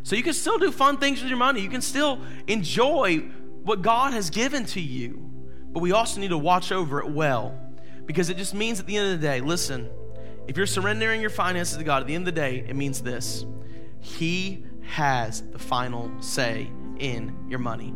[0.03, 1.61] So you can still do fun things with your money.
[1.61, 3.19] You can still enjoy
[3.65, 5.31] what God has given to you.
[5.73, 7.66] But we also need to watch over it well
[8.07, 9.91] because it just means at the end of the day, listen,
[10.47, 13.03] if you're surrendering your finances to God, at the end of the day, it means
[13.03, 13.45] this
[14.01, 17.93] He has the final say in your money.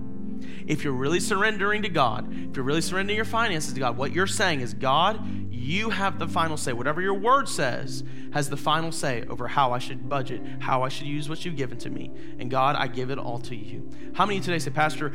[0.66, 4.12] If you're really surrendering to God, if you're really surrendering your finances to God, what
[4.12, 6.72] you're saying is, God, you have the final say.
[6.72, 8.02] Whatever your word says
[8.32, 11.56] has the final say over how I should budget, how I should use what you've
[11.56, 12.11] given to me.
[12.38, 13.88] And God, I give it all to you.
[14.14, 15.12] How many today say, Pastor,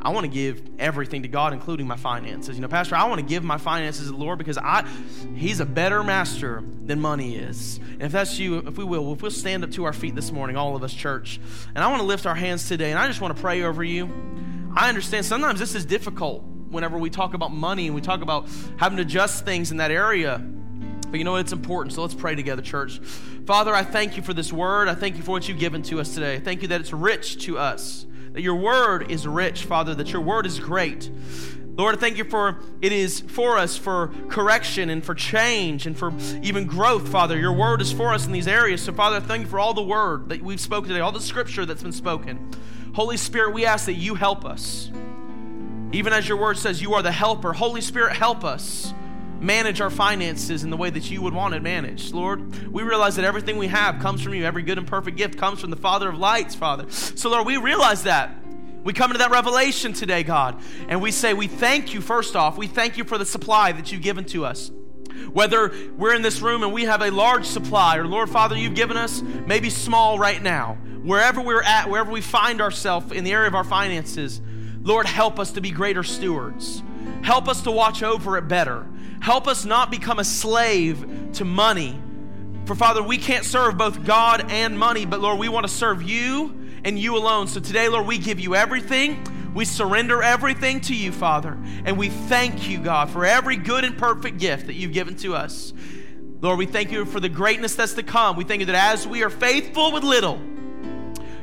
[0.00, 2.56] I want to give everything to God, including my finances.
[2.56, 4.86] You know, Pastor, I want to give my finances to the Lord because I,
[5.34, 7.78] He's a better master than money is.
[7.78, 10.30] And if that's you, if we will, if we'll stand up to our feet this
[10.30, 11.40] morning, all of us, church,
[11.74, 13.82] and I want to lift our hands today, and I just want to pray over
[13.82, 14.08] you.
[14.76, 18.48] I understand sometimes this is difficult whenever we talk about money and we talk about
[18.76, 20.38] having to adjust things in that area.
[21.10, 21.40] But you know what?
[21.40, 21.94] It's important.
[21.94, 22.98] So let's pray together, church.
[23.46, 24.88] Father, I thank you for this word.
[24.88, 26.38] I thank you for what you've given to us today.
[26.38, 28.06] Thank you that it's rich to us
[28.38, 31.10] that your word is rich, Father, that your word is great.
[31.76, 36.12] Lord, thank you for it is for us for correction and for change and for
[36.40, 37.36] even growth, Father.
[37.36, 38.80] Your word is for us in these areas.
[38.80, 41.66] So, Father, thank you for all the word that we've spoken today, all the scripture
[41.66, 42.48] that's been spoken.
[42.94, 44.88] Holy Spirit, we ask that you help us.
[45.90, 47.52] Even as your word says, you are the helper.
[47.52, 48.94] Holy Spirit, help us
[49.40, 52.12] manage our finances in the way that you would want it managed.
[52.12, 54.44] Lord, we realize that everything we have comes from you.
[54.44, 56.90] Every good and perfect gift comes from the Father of lights, Father.
[56.90, 58.34] So, Lord, we realize that.
[58.84, 62.56] We come into that revelation today, God, and we say, We thank you, first off.
[62.56, 64.70] We thank you for the supply that you've given to us.
[65.32, 68.74] Whether we're in this room and we have a large supply, or Lord Father, you've
[68.74, 73.32] given us maybe small right now, wherever we're at, wherever we find ourselves in the
[73.32, 74.40] area of our finances,
[74.82, 76.82] Lord, help us to be greater stewards.
[77.22, 78.86] Help us to watch over it better.
[79.20, 82.00] Help us not become a slave to money.
[82.66, 86.02] For Father, we can't serve both God and money, but Lord, we want to serve
[86.02, 86.54] you
[86.84, 87.48] and you alone.
[87.48, 89.24] So today, Lord, we give you everything.
[89.54, 91.58] We surrender everything to you, Father.
[91.84, 95.34] And we thank you, God, for every good and perfect gift that you've given to
[95.34, 95.72] us.
[96.40, 98.36] Lord, we thank you for the greatness that's to come.
[98.36, 100.40] We thank you that as we are faithful with little,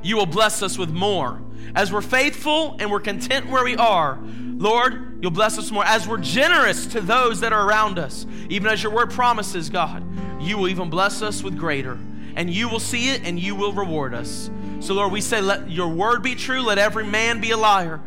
[0.03, 1.41] you will bless us with more.
[1.74, 4.20] As we're faithful and we're content where we are,
[4.57, 5.84] Lord, you'll bless us more.
[5.86, 10.03] As we're generous to those that are around us, even as your word promises, God,
[10.41, 11.97] you will even bless us with greater.
[12.36, 14.49] And you will see it and you will reward us.
[14.82, 18.01] So, Lord, we say, let your word be true, let every man be a liar.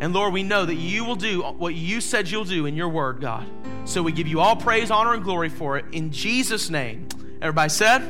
[0.00, 2.88] And Lord, we know that you will do what you said you'll do in your
[2.88, 3.46] word, God.
[3.84, 7.08] So we give you all praise, honor, and glory for it in Jesus' name.
[7.40, 8.02] Everybody said,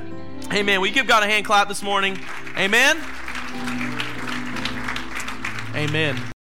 [0.52, 0.80] Amen.
[0.80, 2.18] We give God a hand clap this morning.
[2.56, 3.93] Amen.
[5.74, 6.33] Amen.